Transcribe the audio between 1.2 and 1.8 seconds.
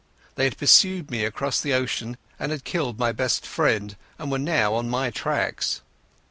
across the